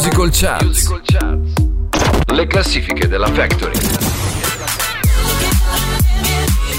[0.00, 0.88] Musical Charts.
[2.32, 3.78] Le classifiche della Factory.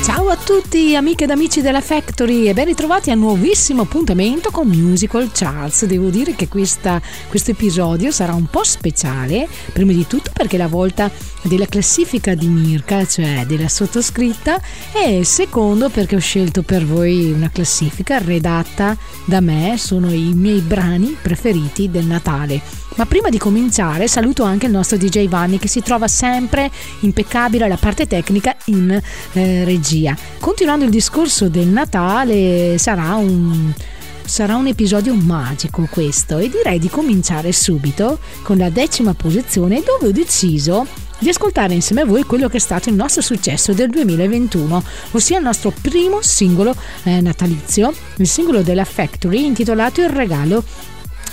[0.03, 4.67] Ciao a tutti amiche ed amici della Factory e ben ritrovati al nuovissimo appuntamento con
[4.69, 5.85] Musical Charts.
[5.85, 10.67] Devo dire che questa, questo episodio sarà un po' speciale, prima di tutto perché la
[10.67, 11.11] volta
[11.43, 14.59] della classifica di Mirka, cioè della sottoscritta,
[14.91, 20.61] e secondo perché ho scelto per voi una classifica redatta da me, sono i miei
[20.61, 22.59] brani preferiti del Natale.
[22.95, 27.65] Ma prima di cominciare saluto anche il nostro DJ Vanni che si trova sempre impeccabile
[27.65, 28.99] alla parte tecnica in
[29.33, 30.17] eh, regia.
[30.39, 33.71] Continuando il discorso del Natale sarà un
[34.31, 40.07] sarà un episodio magico questo e direi di cominciare subito con la decima posizione dove
[40.07, 40.87] ho deciso
[41.19, 45.37] di ascoltare insieme a voi quello che è stato il nostro successo del 2021, ossia
[45.37, 46.73] il nostro primo singolo
[47.03, 50.63] eh, natalizio, il singolo della Factory intitolato Il regalo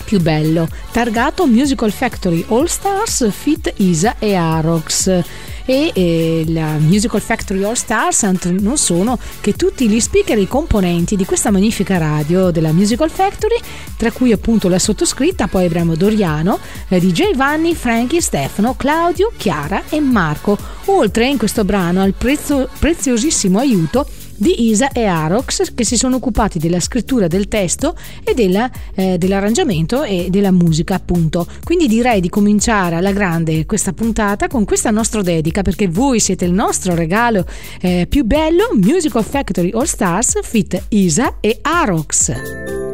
[0.05, 5.23] più bello, targato Musical Factory All Stars Fit Isa e Arox
[5.69, 10.49] e eh, la Musical Factory All Stars non sono che tutti gli speaker e i
[10.49, 13.59] componenti di questa magnifica radio della Musical Factory,
[13.99, 16.59] tra cui appunto la sottoscritta, poi avremo Doriano,
[16.89, 23.59] DJ Vanni, Frankie, Stefano, Claudio, Chiara e Marco, oltre in questo brano al prezzo, preziosissimo
[23.59, 27.95] aiuto di Isa e Arox che si sono occupati della scrittura del testo
[28.25, 31.47] e della, eh, dell'arrangiamento e della musica appunto.
[31.63, 36.45] Quindi direi di cominciare alla grande questa puntata con questa nostra dedica perché voi siete
[36.45, 37.45] il nostro regalo
[37.81, 42.88] eh, più bello Musical Factory All Stars Fit Isa e Arox.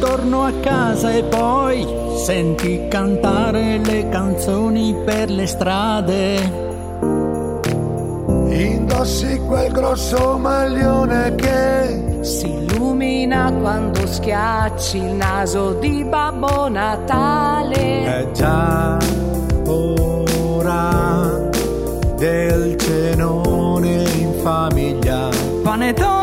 [0.00, 6.68] Intorno a casa e poi senti cantare le canzoni per le strade.
[8.48, 18.22] Indossi quel grosso maglione che si illumina quando schiacci il naso di Babbo Natale.
[18.22, 18.96] È già
[19.66, 21.50] ora
[22.16, 25.28] del cenone in famiglia.
[25.62, 26.19] Panettone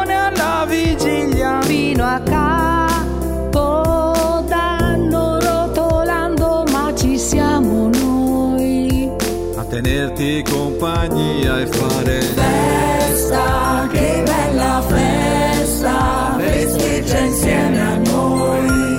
[10.44, 18.98] compagnia e fare festa, che bella festa, festeggia insieme a noi.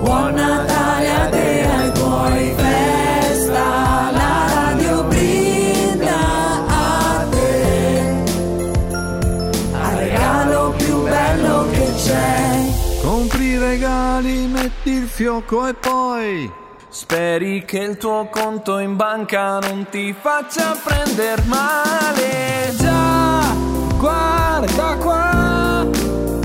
[0.00, 6.18] Buon Natale a te e ai tuoi festa, la radio brinda
[6.66, 8.24] a te.
[9.72, 12.64] Al regalo più bello che c'è.
[13.02, 16.57] Compri i regali, metti il fiocco e poi
[17.00, 22.74] Speri che il tuo conto in banca non ti faccia prendere male.
[22.76, 23.54] Già,
[23.96, 25.86] guarda qua,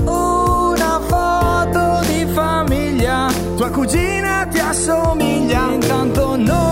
[0.04, 3.26] una foto di famiglia.
[3.56, 5.72] Tua cugina ti assomiglia.
[5.72, 6.63] Intanto noi,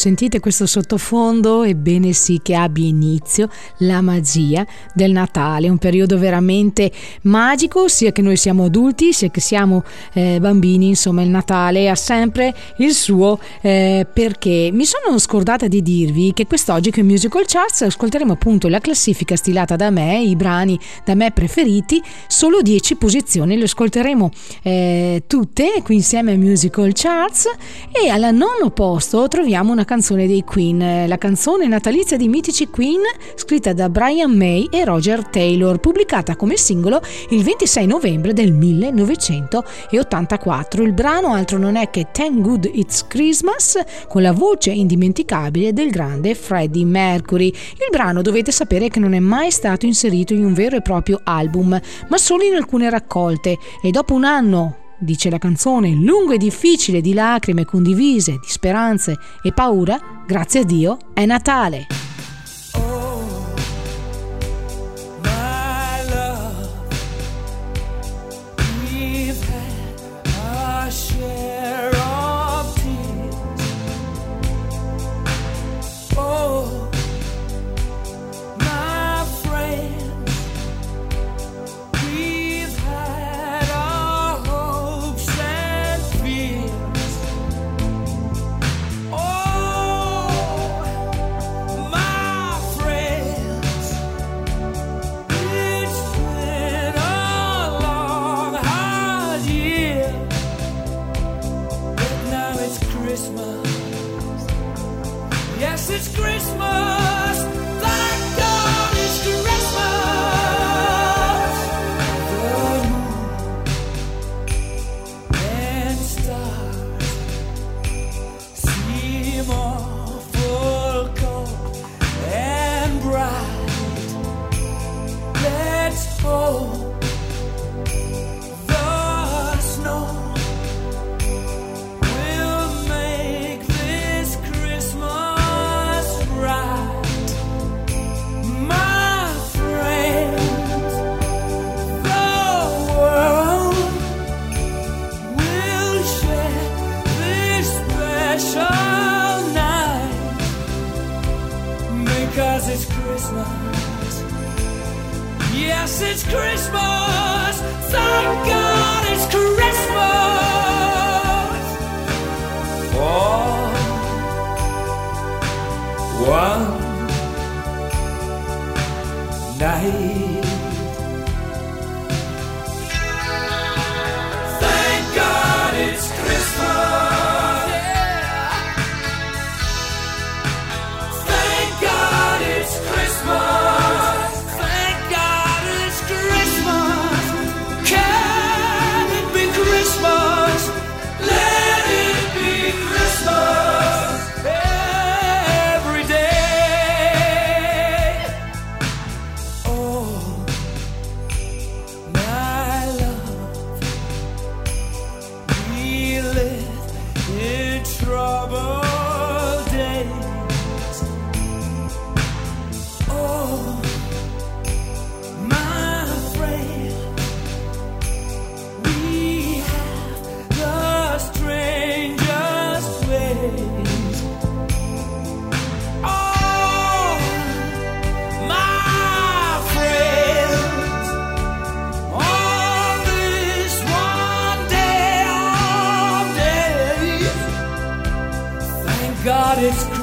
[0.00, 1.62] sentite questo sottofondo?
[1.62, 3.50] Ebbene sì che abbia inizio
[3.80, 6.90] la magia del Natale, un periodo veramente
[7.24, 11.94] magico, sia che noi siamo adulti, sia che siamo eh, bambini, insomma il Natale ha
[11.94, 14.70] sempre il suo eh, perché.
[14.72, 19.76] Mi sono scordata di dirvi che quest'oggi con Musical Charts ascolteremo appunto la classifica stilata
[19.76, 24.30] da me, i brani da me preferiti, solo 10 posizioni, le ascolteremo
[24.62, 27.48] eh, tutte qui insieme a Musical Charts
[27.92, 33.00] e al nono posto troviamo una canzone dei Queen, la canzone natalizia di mitici Queen
[33.34, 40.84] scritta da Brian May e Roger Taylor, pubblicata come singolo il 26 novembre del 1984.
[40.84, 45.90] Il brano altro non è che Thank Good It's Christmas con la voce indimenticabile del
[45.90, 47.48] grande Freddie Mercury.
[47.48, 51.20] Il brano dovete sapere che non è mai stato inserito in un vero e proprio
[51.24, 51.76] album,
[52.08, 57.00] ma solo in alcune raccolte e dopo un anno dice la canzone, lungo e difficile
[57.00, 62.09] di lacrime condivise, di speranze e paura, grazie a Dio, è Natale.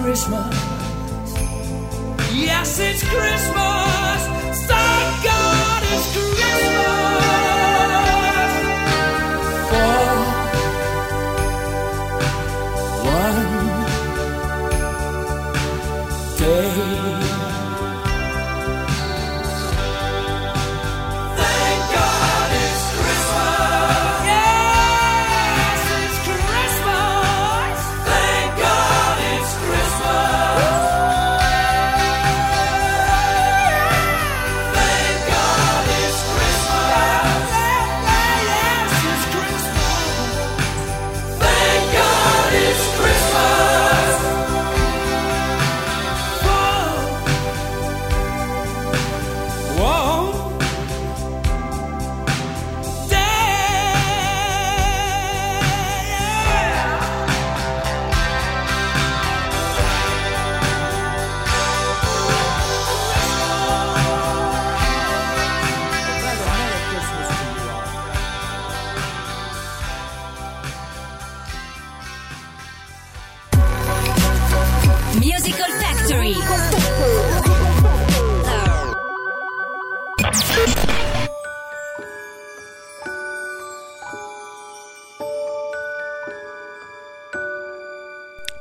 [0.01, 0.55] Christmas.
[2.33, 4.19] Yes, it's Christmas.
[4.67, 6.36] Thank God it's Christmas.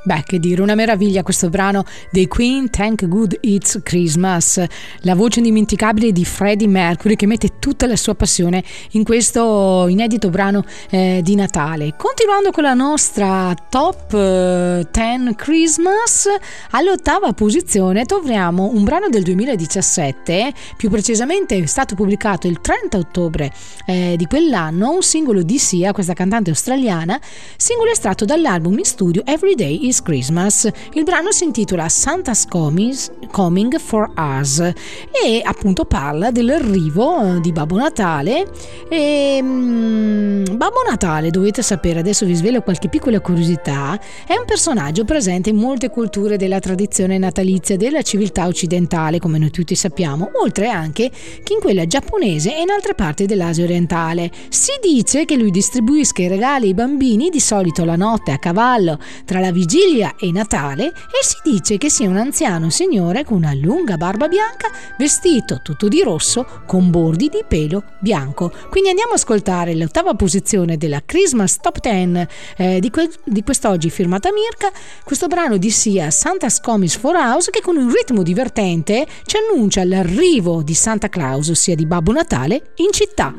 [0.07, 4.63] Beh, che dire, una meraviglia questo brano dei Queen Thank Good It's Christmas,
[4.99, 10.29] la voce indimenticabile di Freddie Mercury che mette tutta la sua passione in questo inedito
[10.29, 11.95] brano eh, di Natale.
[11.97, 16.29] Continuando con la nostra top 10 eh, Christmas,
[16.69, 23.51] all'ottava posizione troviamo un brano del 2017, più precisamente è stato pubblicato il 30 ottobre
[23.85, 27.19] eh, di quell'anno, un singolo di Sia, questa cantante australiana,
[27.57, 30.69] singolo estratto dall'album in studio Everyday is Christmas.
[30.93, 37.77] Il brano si intitola Santa's Coming for Us e appunto parla dell'arrivo eh, di Babbo
[37.77, 38.47] Natale.
[38.89, 45.05] E, um, Babbo Natale, dovete sapere, adesso vi svelo qualche piccola curiosità, è un personaggio
[45.05, 50.69] presente in molte culture della tradizione natalizia della civiltà occidentale, come noi tutti sappiamo, oltre
[50.69, 51.09] anche
[51.43, 54.31] che in quella giapponese e in altre parti dell'Asia orientale.
[54.49, 58.99] Si dice che lui distribuisca i regali ai bambini di solito la notte a cavallo
[59.25, 63.37] tra la vigilia vigilia e Natale e si dice che sia un anziano signore con
[63.37, 68.51] una lunga barba bianca vestito tutto di rosso con bordi di pelo bianco.
[68.69, 72.27] Quindi andiamo ad ascoltare l'ottava posizione della Christmas Top 10
[72.57, 74.71] eh, di, que- di, quest'oggi firmata Mirka,
[75.03, 79.83] questo brano di Sia Santa's Comis for House che con un ritmo divertente ci annuncia
[79.85, 83.35] l'arrivo di Santa Claus, ossia di Babbo Natale, in città.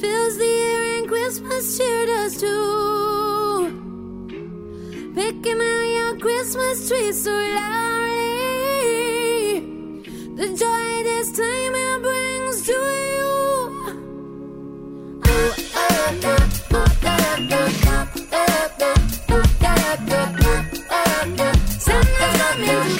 [0.00, 3.66] Fills the air Christmas cheer does too.
[5.12, 8.20] Picking out your Christmas tree so loudly.
[10.36, 12.78] The joy this time it brings to
[13.16, 13.32] you.
[15.26, 16.20] Oh, oh,
[16.74, 18.06] oh, coming to town.
[21.84, 22.99] to the deer in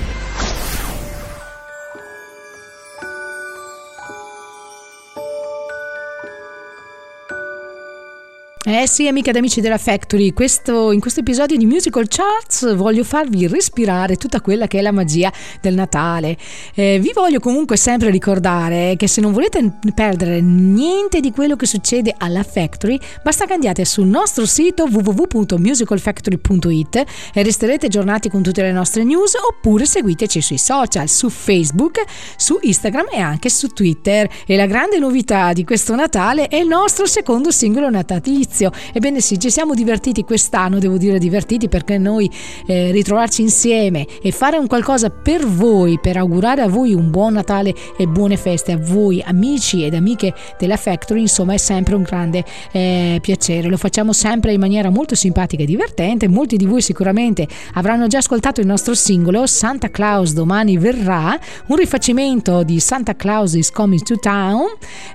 [8.73, 13.03] Eh sì, amiche ed amici della Factory, questo, in questo episodio di Musical Charts voglio
[13.03, 16.37] farvi respirare tutta quella che è la magia del Natale.
[16.73, 21.65] Eh, vi voglio comunque sempre ricordare che se non volete perdere niente di quello che
[21.65, 28.61] succede alla Factory, basta che andiate sul nostro sito www.musicalfactory.it e resterete aggiornati con tutte
[28.61, 32.01] le nostre news oppure seguiteci sui social, su Facebook,
[32.37, 34.29] su Instagram e anche su Twitter.
[34.45, 38.71] E la grande novità di questo Natale è il nostro secondo singolo natalizio inizio.
[38.93, 42.29] Ebbene sì, ci siamo divertiti quest'anno, devo dire divertiti perché noi
[42.67, 47.29] eh, ritrovarci insieme e fare un qualcosa per voi, per augurare a voi un buon
[47.31, 52.03] Natale e buone feste a voi amici ed amiche della Factory, insomma è sempre un
[52.03, 53.69] grande eh, piacere.
[53.69, 56.27] Lo facciamo sempre in maniera molto simpatica e divertente.
[56.27, 61.75] Molti di voi sicuramente avranno già ascoltato il nostro singolo Santa Claus domani verrà, un
[61.77, 64.65] rifacimento di Santa Claus is Coming to Town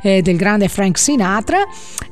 [0.03, 1.59] eh, del grande Frank Sinatra.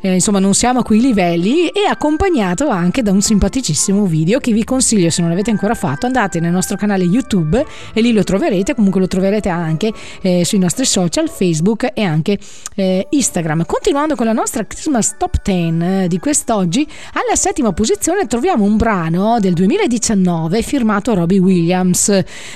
[0.01, 4.53] Eh, insomma non siamo qui lì livelli e accompagnato anche da un simpaticissimo video che
[4.53, 6.05] vi consiglio se non l'avete ancora fatto.
[6.05, 7.65] Andate nel nostro canale YouTube
[7.95, 8.75] e lì lo troverete.
[8.75, 9.91] Comunque lo troverete anche
[10.21, 12.39] eh, sui nostri social Facebook e anche
[12.75, 13.65] eh, Instagram.
[13.65, 18.77] Continuando con la nostra Christmas Top 10 eh, di quest'oggi alla settima posizione troviamo un
[18.77, 22.11] brano del 2019 firmato Robbie Williams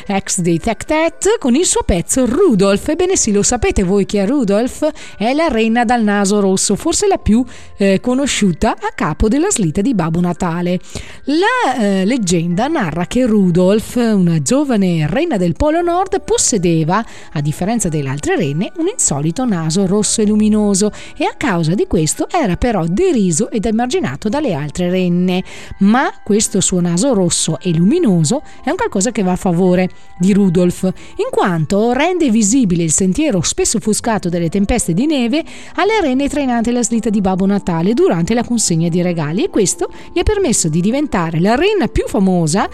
[0.07, 2.87] ex dei Tech Tat con il suo pezzo Rudolph.
[2.87, 4.91] Ebbene sì lo sapete voi chi è Rudolph?
[5.17, 7.43] È la reina dal naso rosso forse la più
[7.79, 10.81] eh, conosciuta conosciuta a capo della slitta di Babbo Natale.
[11.25, 17.89] La eh, leggenda narra che Rudolf, una giovane reina del Polo Nord, possedeva, a differenza
[17.89, 22.57] delle altre renne, un insolito naso rosso e luminoso e a causa di questo era
[22.57, 25.45] però deriso ed emarginato dalle altre renne.
[25.79, 30.33] Ma questo suo naso rosso e luminoso è un qualcosa che va a favore di
[30.33, 36.29] Rudolf, in quanto rende visibile il sentiero spesso offuscato dalle tempeste di neve alle renne
[36.29, 40.23] trainate la slitta di Babbo Natale durante la consegna di regali e questo gli ha
[40.23, 42.67] permesso di diventare la renna più famosa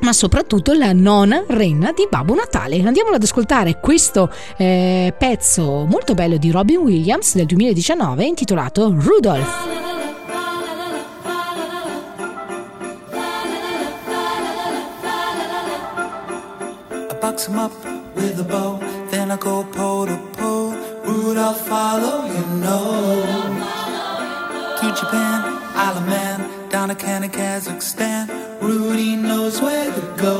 [0.00, 2.80] ma soprattutto la nona renna di Babbo Natale.
[2.84, 9.86] Andiamo ad ascoltare questo eh, pezzo molto bello di Robin Williams del 2019 intitolato Rudolph.
[17.20, 17.72] box him up
[18.14, 18.78] with a bow.
[19.10, 20.72] Then I go pole to pole.
[21.04, 23.57] Rudolph, follow you know.
[24.94, 25.42] To Japan,
[25.74, 28.28] Isle of Man, down to Canada, Kazakhstan.
[28.62, 30.36] Rudy knows where to go.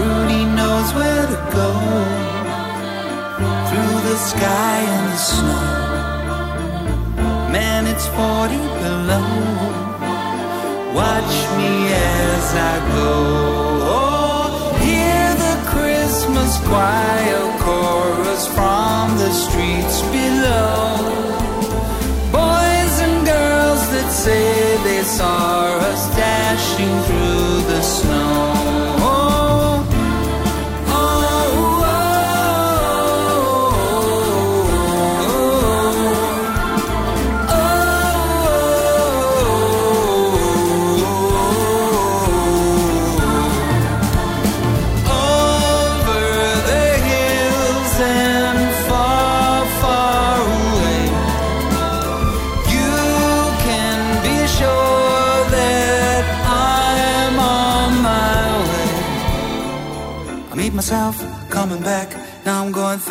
[0.00, 1.70] Rudy knows where to go.
[3.68, 5.66] Through the sky and the snow.
[7.52, 9.28] Man, it's 40 below.
[11.00, 13.12] Watch me as I go.
[13.96, 21.19] Oh, hear the Christmas choir chorus from the streets below
[24.24, 26.39] say they saw us dashing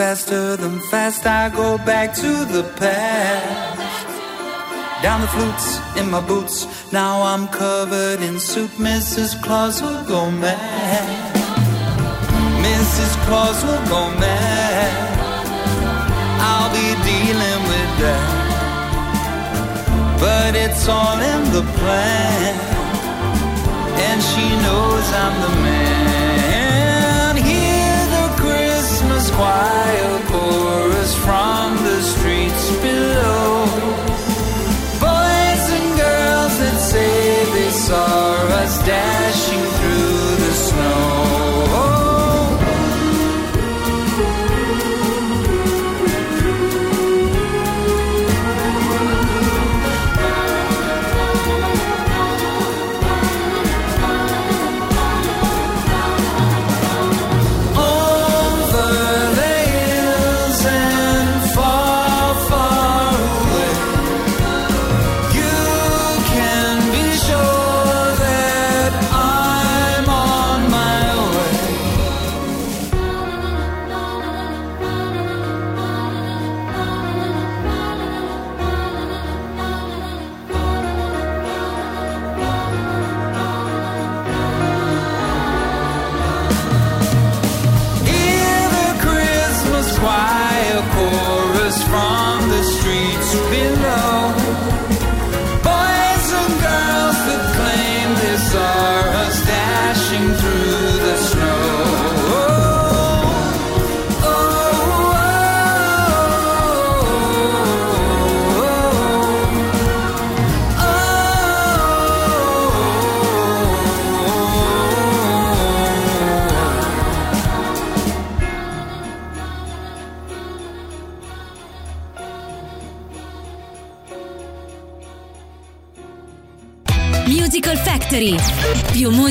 [0.09, 1.23] faster than fast.
[1.27, 4.07] I go back to the past.
[5.03, 5.67] Down the flutes
[5.99, 6.57] in my boots.
[6.91, 8.71] Now I'm covered in soup.
[8.89, 9.31] Mrs.
[9.43, 11.05] Claus will go mad.
[12.65, 13.11] Mrs.
[13.25, 14.93] Claus will go mad.
[16.49, 18.29] I'll be dealing with that.
[20.23, 22.55] But it's all in the plan.
[24.07, 27.33] And she knows I'm the man.
[27.49, 29.68] Hear the Christmas choir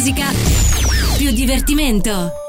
[0.09, 0.33] musica,
[1.18, 2.48] più divertimento.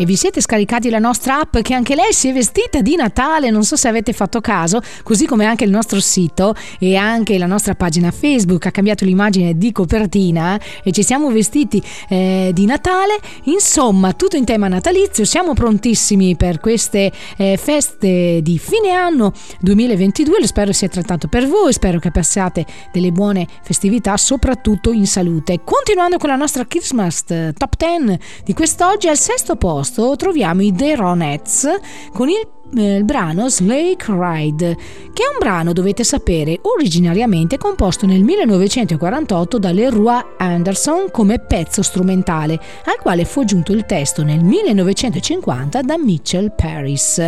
[0.00, 3.50] E vi siete scaricati la nostra app che anche lei si è vestita di Natale,
[3.50, 7.46] non so se avete fatto caso, così come anche il nostro sito e anche la
[7.46, 13.18] nostra pagina Facebook ha cambiato l'immagine di copertina e ci siamo vestiti eh, di Natale,
[13.46, 20.38] insomma tutto in tema natalizio, siamo prontissimi per queste eh, feste di fine anno 2022,
[20.38, 25.62] lo spero sia trattato per voi, spero che passiate delle buone festività soprattutto in salute.
[25.64, 30.62] Continuando con la nostra Christmas eh, Top 10 di quest'oggi al sesto posto posto troviamo
[30.62, 31.66] i The Ronettes
[32.12, 34.76] con il eh, il brano Slake Ride,
[35.14, 41.80] che è un brano, dovete sapere, originariamente composto nel 1948 da Leroy Anderson come pezzo
[41.82, 47.22] strumentale, al quale fu aggiunto il testo nel 1950 da Mitchell Paris.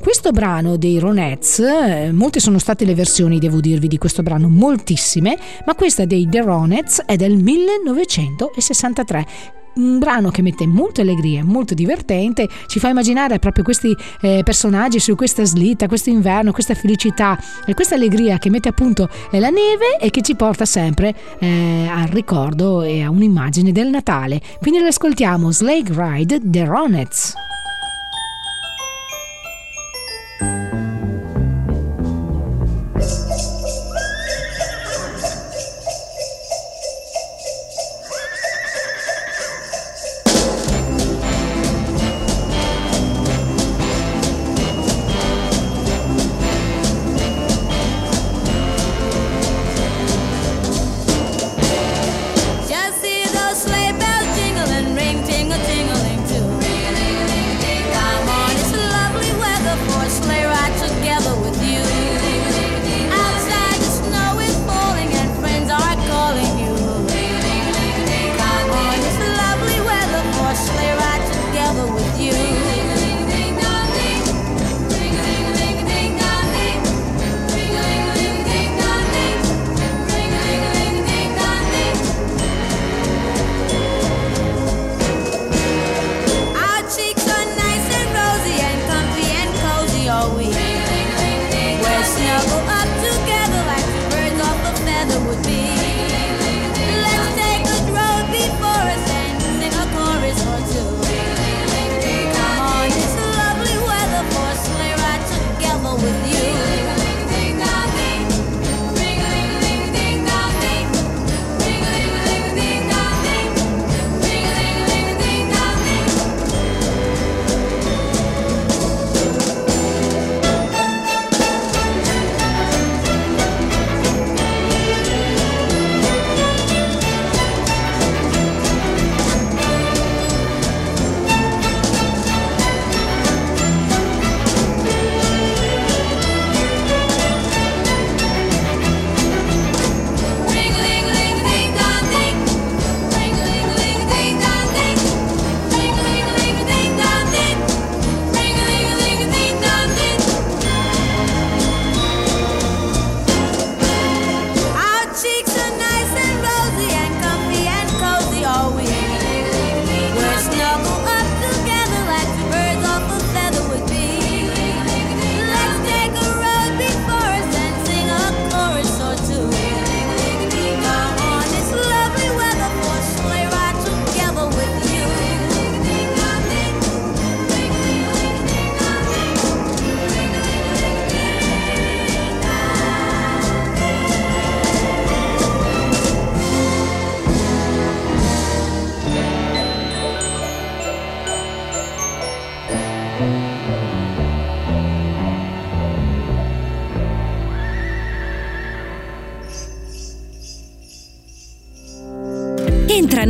[0.00, 4.48] Questo brano dei Ronettes, eh, molte sono state le versioni, devo dirvi, di questo brano,
[4.48, 11.44] moltissime, ma questa dei The Ronettes è del 1963 un brano che mette molta allegria,
[11.44, 16.74] molto divertente, ci fa immaginare proprio questi eh, personaggi su questa slitta, questo inverno, questa
[16.74, 21.14] felicità e questa allegria che mette appunto eh, la neve e che ci porta sempre
[21.38, 24.40] eh, al ricordo e a un'immagine del Natale.
[24.60, 26.64] Quindi lo ascoltiamo, Slake Ride, The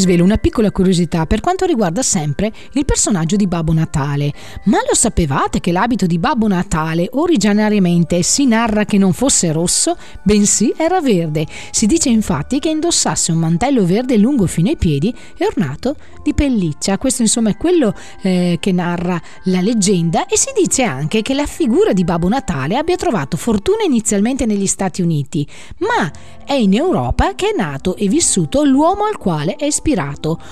[0.00, 4.32] Svelo una piccola curiosità per quanto riguarda sempre il personaggio di Babbo Natale.
[4.64, 9.96] Ma lo sapevate che l'abito di Babbo Natale originariamente si narra che non fosse rosso,
[10.22, 11.46] bensì era verde?
[11.70, 16.34] Si dice infatti che indossasse un mantello verde lungo fino ai piedi e ornato di
[16.34, 16.98] pelliccia.
[16.98, 21.46] Questo insomma è quello eh, che narra la leggenda e si dice anche che la
[21.46, 25.46] figura di Babbo Natale abbia trovato fortuna inizialmente negli Stati Uniti,
[25.78, 26.10] ma
[26.44, 29.89] è in Europa che è nato e vissuto l'uomo al quale è ispirato,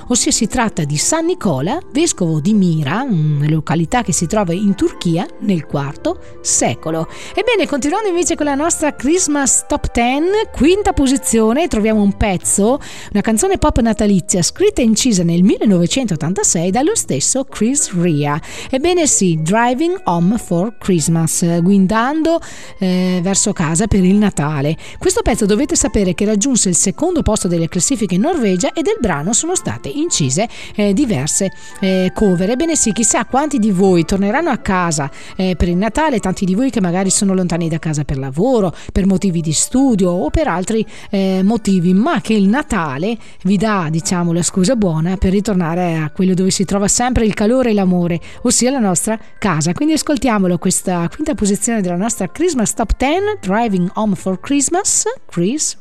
[0.08, 4.74] ossia si tratta di San Nicola, vescovo di Mira, una località che si trova in
[4.74, 7.06] Turchia nel IV secolo.
[7.34, 12.80] Ebbene, continuando invece con la nostra Christmas Top 10, quinta posizione, troviamo un pezzo,
[13.12, 18.40] una canzone pop natalizia scritta e incisa nel 1986 dallo stesso Chris Ria.
[18.70, 22.40] Ebbene sì, Driving Home for Christmas, guidando
[22.78, 24.76] eh, verso casa per il Natale.
[24.98, 28.96] Questo pezzo dovete sapere che raggiunse il secondo posto delle classifiche in Norvegia e del
[28.98, 32.50] brano sono state incise eh, diverse eh, cover.
[32.50, 36.54] Ebbene sì, chissà quanti di voi torneranno a casa eh, per il Natale, tanti di
[36.54, 40.48] voi che magari sono lontani da casa per lavoro, per motivi di studio o per
[40.48, 45.96] altri eh, motivi, ma che il Natale vi dà, diciamo, la scusa buona per ritornare
[45.96, 49.72] a quello dove si trova sempre il calore e l'amore, ossia la nostra casa.
[49.72, 55.76] Quindi ascoltiamolo questa quinta posizione della nostra Christmas Top 10, Driving Home for Christmas, Chris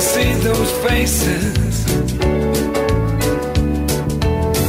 [0.00, 1.86] See those faces.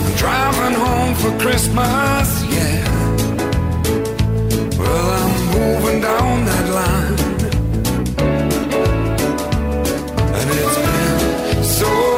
[0.04, 2.84] I'm driving home for Christmas, yeah.
[4.78, 7.18] Well, I'm moving down that line.
[10.38, 12.11] And it's been so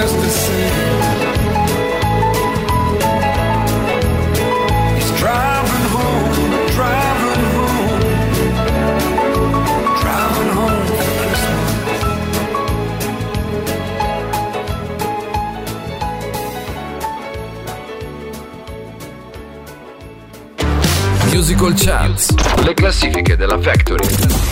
[0.00, 0.72] just the same.
[4.96, 6.32] He's driving home,
[6.76, 8.00] driving home,
[10.00, 11.70] driving home for Christmas.
[21.30, 22.34] Musical Chance,
[22.64, 24.49] le classifiche della Factory.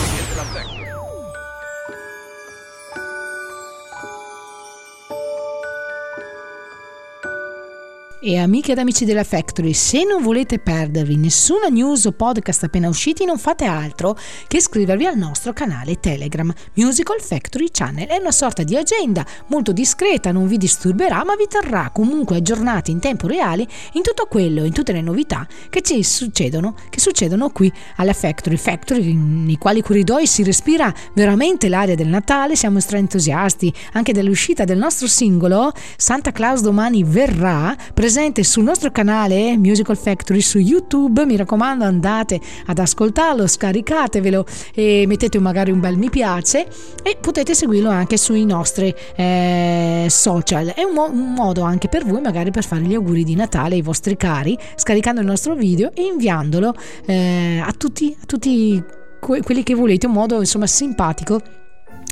[8.28, 12.86] E amiche ed amici della Factory, se non volete perdervi nessuna news o podcast appena
[12.86, 18.06] usciti, non fate altro che iscrivervi al nostro canale Telegram Musical Factory Channel.
[18.06, 22.90] È una sorta di agenda molto discreta, non vi disturberà, ma vi terrà comunque aggiornati
[22.90, 27.48] in tempo reale in tutto quello, in tutte le novità che ci succedono, che succedono
[27.48, 28.58] qui alla Factory.
[28.58, 34.64] Factory nei quali corridoi si respira veramente l'aria del Natale, siamo stra entusiasti anche dell'uscita
[34.64, 37.74] del nostro singolo Santa Claus domani verrà
[38.18, 41.24] presente sul nostro canale Musical Factory su YouTube.
[41.24, 46.66] Mi raccomando, andate ad ascoltarlo, scaricatevelo e mettete magari un bel mi piace
[47.00, 50.66] e potete seguirlo anche sui nostri eh, social.
[50.66, 53.76] È un, mo- un, modo anche per voi, magari per fare gli auguri di Natale
[53.76, 56.74] ai vostri cari, scaricando il nostro video e inviandolo
[57.06, 58.82] eh, a tutti, a tutti
[59.20, 61.40] que- quelli che volete, un modo insomma simpatico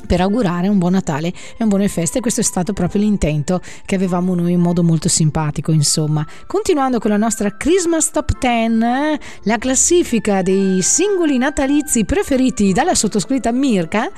[0.07, 2.21] per augurare un buon Natale e un buone feste.
[2.21, 6.27] Questo è stato proprio l'intento che avevamo noi in modo molto simpatico, insomma.
[6.47, 12.95] Continuando con la nostra Christmas Top 10, eh, la classifica dei singoli natalizi preferiti dalla
[12.95, 14.11] sottoscritta Mirka,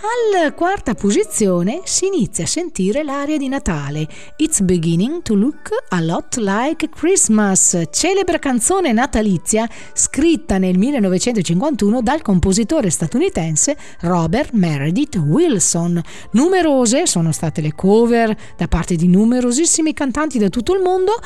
[0.00, 4.06] alla quarta posizione si inizia a sentire l'aria di Natale.
[4.36, 12.20] It's beginning to look a lot like Christmas, celebre canzone natalizia scritta nel 1951 dal
[12.20, 16.00] compositore statunitense Robert Meredith Wilson.
[16.32, 21.18] Numerose sono state le cover da parte di numerosissimi cantanti da tutto il mondo,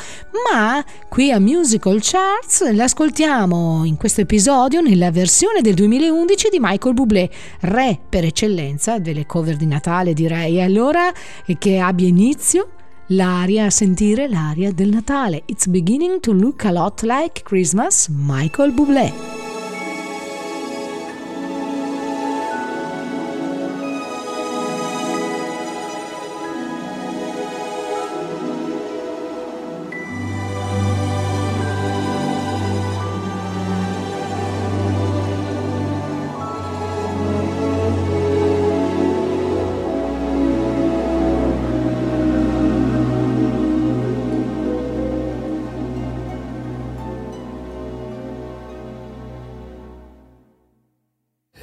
[0.53, 6.95] ma qui a Musical Charts l'ascoltiamo in questo episodio nella versione del 2011 di Michael
[6.95, 7.29] Bublé,
[7.63, 8.59] re per eccellenza
[8.99, 10.57] delle cover di Natale direi.
[10.57, 11.13] E allora
[11.59, 12.71] che abbia inizio
[13.07, 15.43] l'aria, a sentire l'aria del Natale.
[15.47, 19.50] It's beginning to look a lot like Christmas, Michael Bublé.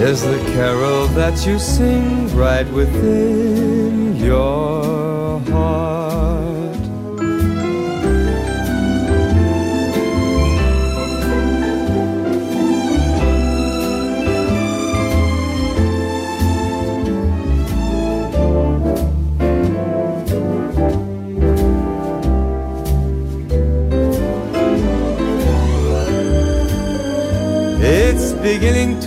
[0.00, 6.00] is the carol that you sing right within your heart.
[27.82, 28.99] It's beginning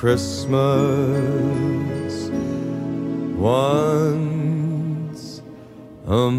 [0.00, 0.48] Christmas
[3.36, 5.42] once
[6.06, 6.30] a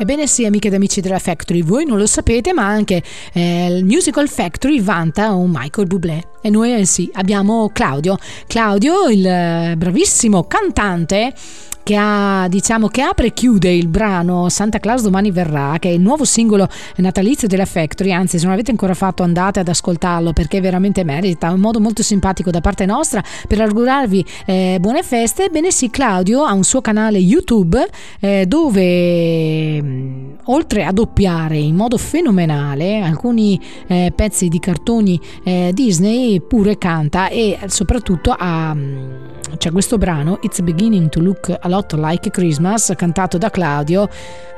[0.00, 3.02] Ebbene sì, amiche ed amici della Factory, voi non lo sapete, ma anche
[3.34, 6.22] eh, il Musical Factory vanta un Michael Bublé.
[6.40, 8.16] E noi eh, sì, abbiamo Claudio.
[8.46, 11.34] Claudio, il eh, bravissimo cantante
[11.82, 15.92] che ha, diciamo, che apre e chiude il brano Santa Claus domani verrà, che è
[15.92, 18.12] il nuovo singolo natalizio della Factory.
[18.12, 21.50] Anzi, se non l'avete ancora fatto, andate ad ascoltarlo perché veramente merita.
[21.50, 25.44] Un modo molto simpatico da parte nostra per augurarvi eh, buone feste.
[25.44, 27.88] Ebbene sì, Claudio ha un suo canale YouTube
[28.20, 35.70] eh, dove mh, oltre a doppiare in modo fenomenale alcuni eh, pezzi di cartoni eh,
[35.72, 38.76] Disney, pure canta e soprattutto ha
[39.56, 44.08] c'è questo brano It's Beginning to Look a Lot Like Christmas cantato da Claudio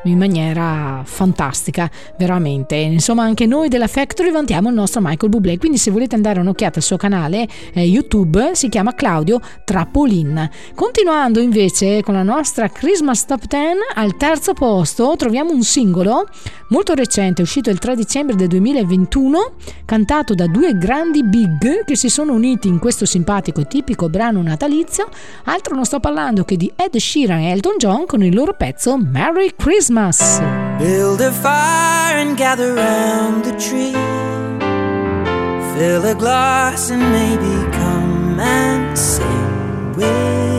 [0.04, 2.74] in maniera fantastica veramente.
[2.74, 5.58] Insomma anche noi della Factory vantiamo il nostro Michael Bublé.
[5.58, 11.40] Quindi se volete andare un'occhiata al suo canale eh, YouTube si chiama Claudio Trappolin continuando
[11.40, 16.26] invece con la nostra Christmas Top 10 al terzo posto troviamo un singolo
[16.68, 19.52] molto recente uscito il 3 dicembre del 2021
[19.84, 24.42] cantato da due grandi big che si sono uniti in questo simpatico e tipico brano
[24.42, 25.08] natalizio.
[25.44, 28.96] Altro non sto parlando che di Ed Sheeran e Elton John con il loro pezzo
[28.96, 30.40] Merry Christmas
[30.78, 33.92] Build a fire and gather round the tree.
[35.76, 40.51] Fill a glass and maybe come and sing with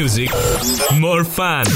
[0.00, 0.30] music,
[0.98, 1.69] more fun.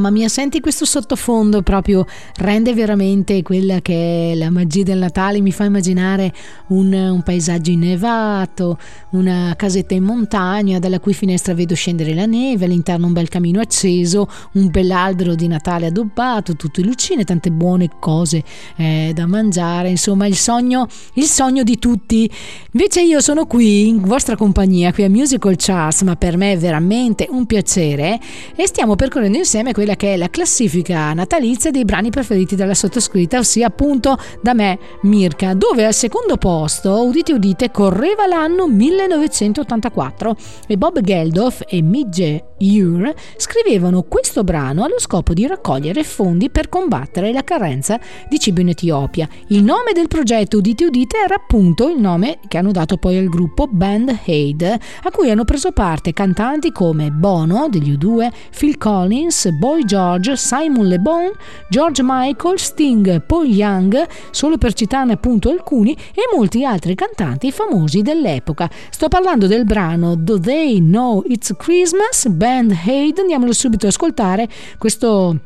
[0.00, 5.42] Mamma mia, senti questo sottofondo proprio rende veramente quella che è la magia del Natale,
[5.42, 6.32] mi fa immaginare
[6.68, 8.78] un, un, paesaggio innevato,
[9.10, 13.60] una casetta in montagna dalla cui finestra vedo scendere la neve, all'interno un bel camino
[13.60, 18.42] acceso, un bell'albero di Natale addobbato, tutto in lucine, tante buone cose
[18.76, 22.30] eh, da mangiare, insomma il sogno, il sogno di tutti.
[22.72, 26.56] Invece io sono qui in vostra compagnia, qui a Musical Charts, ma per me è
[26.56, 28.18] veramente un piacere
[28.56, 32.74] e stiamo percorrendo insieme insieme quella che è la classifica natalizia dei brani preferiti dalla
[32.74, 40.36] sottoscritta, ossia appunto da me Mirka, dove al secondo posto, udite udite, correva l'anno 1984
[40.66, 46.68] e Bob Geldof e Midge Ure scrivevano questo brano allo scopo di raccogliere fondi per
[46.68, 49.26] combattere la carenza di cibo in Etiopia.
[49.48, 53.28] Il nome del progetto Udite Udite era appunto il nome che hanno dato poi al
[53.28, 59.48] gruppo Band Aid, a cui hanno preso parte cantanti come Bono degli U2, Phil Collins,
[59.52, 61.30] Boy George, Simon Le Bon,
[61.68, 68.02] George Michael, Sting, Paul Young, solo per citarne appunto alcuni, e molti altri cantanti famosi
[68.02, 68.68] dell'epoca.
[68.90, 74.48] Sto parlando del brano Do They Know It's Christmas, Band Aid, andiamolo subito ad ascoltare
[74.78, 75.38] questo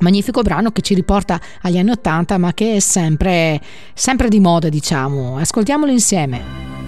[0.00, 3.60] magnifico brano che ci riporta agli anni Ottanta ma che è sempre,
[3.94, 5.38] sempre di moda diciamo.
[5.38, 6.87] Ascoltiamolo insieme.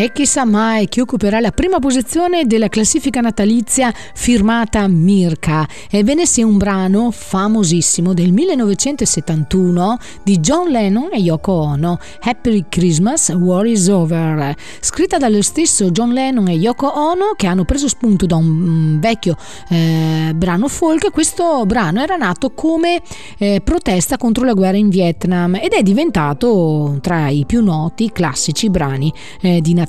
[0.00, 5.68] E chissà mai chi occuperà la prima posizione della classifica natalizia firmata Mirka.
[5.90, 13.28] Ebbene sia un brano famosissimo del 1971 di John Lennon e Yoko Ono, Happy Christmas,
[13.28, 18.24] War is Over, scritta dallo stesso John Lennon e Yoko Ono che hanno preso spunto
[18.24, 19.36] da un vecchio
[19.68, 21.10] eh, brano folk.
[21.10, 23.02] Questo brano era nato come
[23.36, 28.70] eh, protesta contro la guerra in Vietnam ed è diventato tra i più noti classici
[28.70, 29.88] brani eh, di Natale.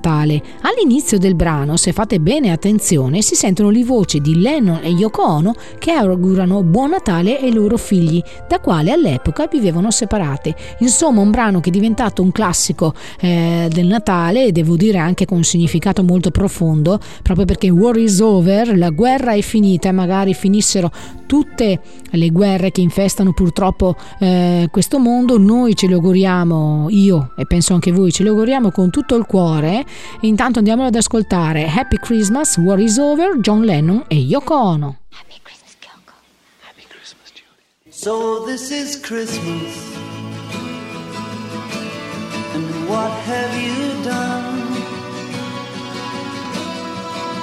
[0.61, 5.25] All'inizio del brano, se fate bene attenzione, si sentono le voci di Lennon e Yoko
[5.25, 10.55] Ono che augurano buon Natale ai loro figli, da quale all'epoca vivevano separate.
[10.79, 15.25] Insomma, un brano che è diventato un classico eh, del Natale e devo dire anche
[15.25, 19.91] con un significato molto profondo, proprio perché War is over, la guerra è finita e
[19.93, 20.91] magari finissero
[21.31, 21.79] tutte
[22.09, 27.73] le guerre che infestano purtroppo eh, questo mondo, noi ce le auguriamo, io e penso
[27.73, 29.85] anche voi, ce le auguriamo con tutto il cuore.
[30.21, 34.95] Intanto andiamo ad ascoltare Happy Christmas, War is Over, John Lennon e Yoko Ono.
[38.03, 39.75] So this is Christmas.
[42.55, 44.73] And what have you done?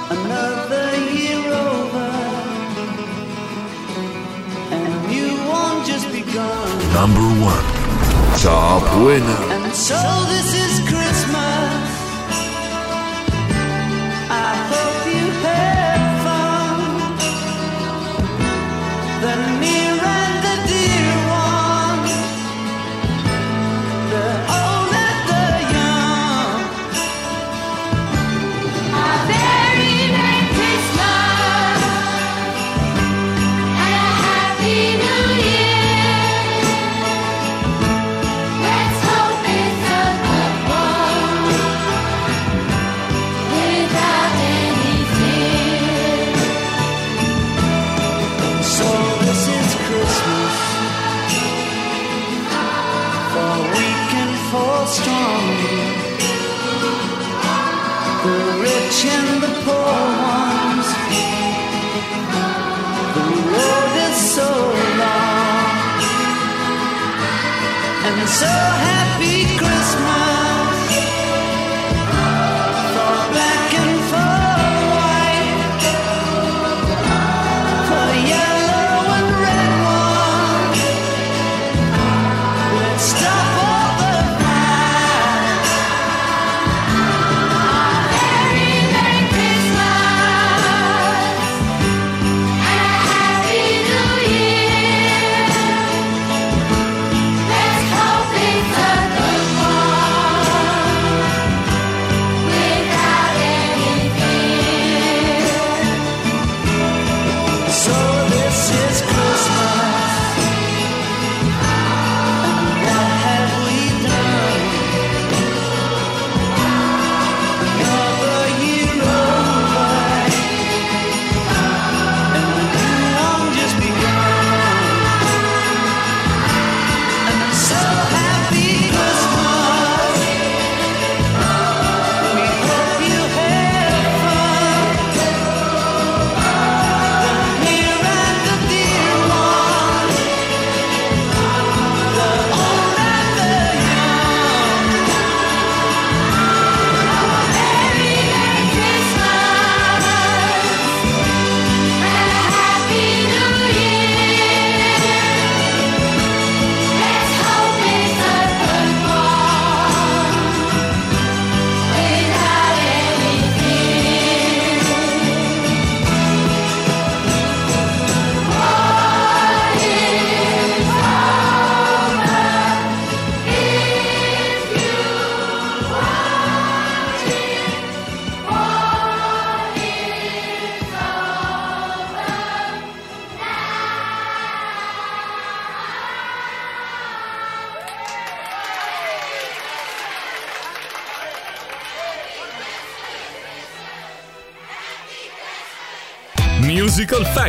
[0.09, 2.11] Another year over.
[4.69, 6.93] And you won't just begun.
[6.93, 7.65] Number one.
[8.39, 9.43] Top winner.
[9.53, 9.95] And so
[10.27, 11.88] this is Christmas.
[68.01, 70.18] And so happy Christmas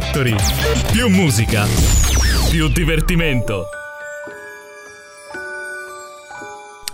[0.00, 0.34] Factory.
[0.92, 1.66] Più musica,
[2.48, 3.79] più divertimento.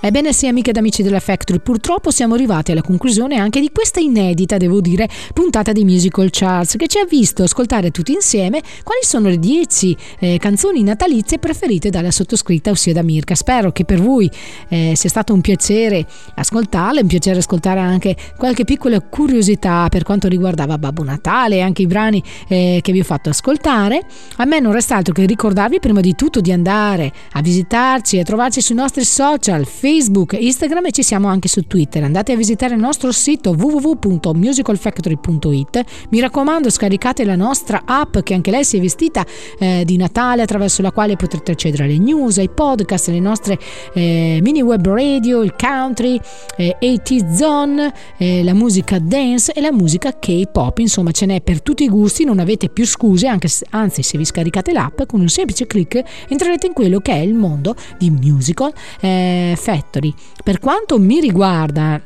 [0.06, 3.98] Ebbene sì, amiche ed amici della Factory, purtroppo siamo arrivati alla conclusione anche di questa
[3.98, 9.00] inedita, devo dire, puntata di Musical Charts che ci ha visto ascoltare tutti insieme quali
[9.02, 13.34] sono le 10 eh, canzoni natalizie preferite dalla sottoscritta, ossia da Mirka.
[13.34, 14.30] Spero che per voi
[14.68, 20.28] eh, sia stato un piacere ascoltarle, un piacere ascoltare anche qualche piccola curiosità per quanto
[20.28, 24.06] riguardava Babbo Natale e anche i brani eh, che vi ho fatto ascoltare.
[24.36, 28.22] A me non resta altro che ricordarvi prima di tutto di andare a visitarci e
[28.22, 32.02] trovarci sui nostri social, Facebook, Instagram e ci siamo anche su Twitter.
[32.02, 35.84] Andate a visitare il nostro sito www.musicalfactory.it.
[36.10, 39.24] Mi raccomando, scaricate la nostra app che anche lei si è vestita
[39.58, 43.58] eh, di Natale attraverso la quale potrete accedere alle news, ai podcast, alle nostre
[43.94, 46.20] eh, mini web radio, il country,
[46.56, 50.78] eh, AT Zone, eh, la musica dance e la musica K-pop.
[50.78, 54.24] Insomma, ce n'è per tutti i gusti, non avete più scuse, se, anzi se vi
[54.24, 58.72] scaricate l'app con un semplice clic entrerete in quello che è il mondo di Musical
[59.00, 60.14] eh, Factory.
[60.42, 62.00] Per quanto mi riguarda,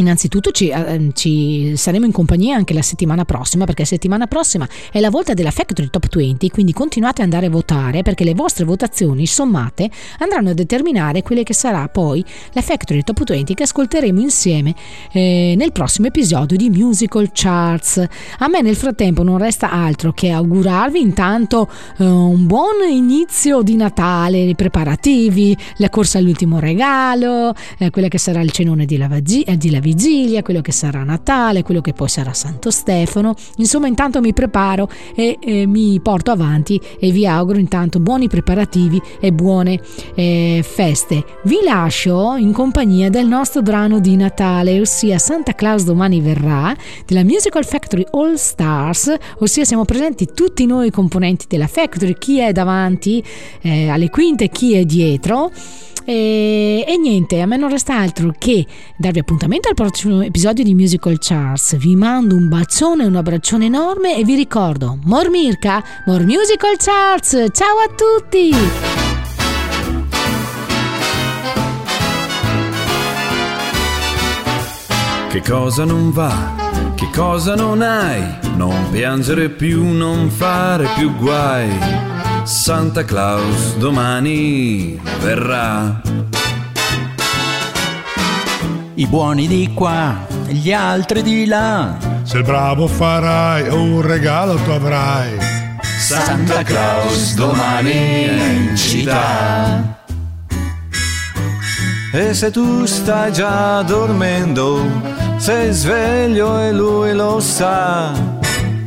[0.00, 4.98] Innanzitutto ci, eh, ci, saremo in compagnia anche la settimana prossima perché settimana prossima è
[4.98, 8.64] la volta della Factory Top 20 quindi continuate ad andare a votare perché le vostre
[8.64, 14.20] votazioni sommate andranno a determinare quelle che sarà poi la Factory Top 20 che ascolteremo
[14.20, 14.74] insieme
[15.12, 18.02] eh, nel prossimo episodio di Musical Charts.
[18.38, 23.76] A me nel frattempo non resta altro che augurarvi intanto eh, un buon inizio di
[23.76, 29.08] Natale, i preparativi, la corsa all'ultimo regalo, eh, quella che sarà il cenone di la,
[29.20, 33.34] di la vigilia, quello che sarà Natale, quello che poi sarà Santo Stefano.
[33.56, 39.00] Insomma, intanto mi preparo e eh, mi porto avanti e vi auguro intanto buoni preparativi
[39.20, 39.80] e buone
[40.14, 41.24] eh, feste.
[41.44, 46.74] Vi lascio in compagnia del nostro brano di Natale, ossia Santa Claus domani verrà,
[47.04, 52.52] della Musical Factory All Stars, ossia siamo presenti tutti noi componenti della Factory, chi è
[52.52, 53.22] davanti
[53.62, 55.50] eh, alle quinte, chi è dietro.
[56.04, 60.74] E, e, niente, a me non resta altro che darvi appuntamento al prossimo episodio di
[60.74, 61.76] Musical Charts.
[61.76, 67.46] Vi mando un bacione, un abbraccione enorme e vi ricordo, More Mirka, More Musical Charts.
[67.52, 68.50] Ciao a tutti!
[75.30, 76.92] Che cosa non va?
[76.96, 78.20] Che cosa non hai?
[78.56, 81.68] Non piangere più, non fare più guai.
[82.44, 86.00] Santa Claus domani verrà.
[88.94, 91.96] I buoni di qua, gli altri di là.
[92.22, 95.36] Se bravo farai, un regalo tu avrai.
[95.98, 99.98] Santa Claus domani è in città.
[102.12, 104.82] E se tu stai già dormendo,
[105.36, 108.39] sei sveglio e lui lo sa.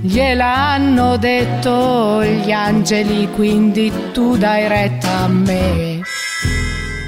[0.06, 6.02] Gliel'hanno detto gli angeli, quindi tu dai retta a me.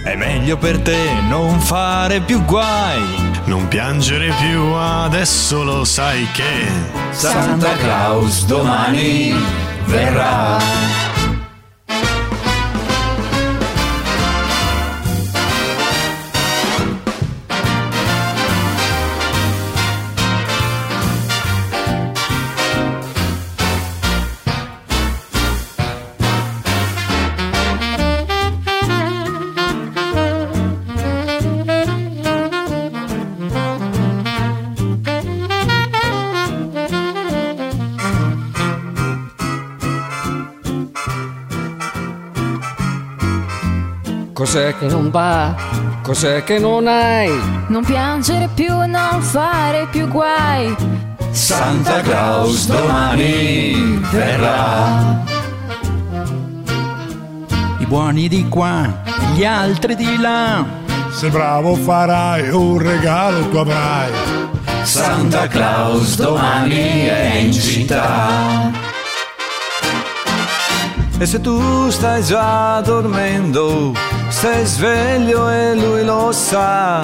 [0.06, 0.96] È meglio per te
[1.28, 3.34] non fare più guai.
[3.48, 6.70] Non piangere più, adesso lo sai che
[7.12, 9.34] Santa Claus domani
[9.88, 11.15] verrà.
[44.56, 45.54] Cos'è che non va?
[46.02, 47.30] Cos'è che non hai?
[47.68, 50.74] Non piangere più, non fare più guai.
[51.32, 55.26] Santa Claus domani verrà.
[57.80, 59.04] I buoni di qua,
[59.34, 60.64] gli altri di là.
[61.12, 64.10] Se bravo farai, un regalo tu avrai.
[64.84, 68.72] Santa Claus domani è in città.
[71.18, 73.94] E se tu stai già dormendo,
[74.46, 77.02] sei sveglio e lui lo sa.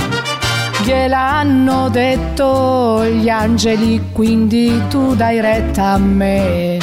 [0.83, 6.77] Gliel'hanno detto gli angeli, quindi tu dai retta a me.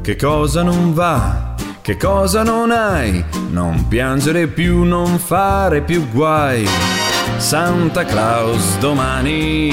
[0.00, 1.56] Che cosa non va?
[1.82, 3.24] Che cosa non hai?
[3.50, 6.64] Non piangere più, non fare più guai.
[7.38, 9.72] Santa Claus domani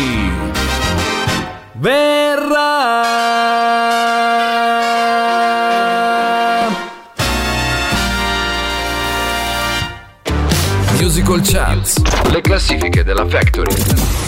[1.74, 3.65] verrà.
[11.16, 14.25] Musical Charts, le classifiche della Factory.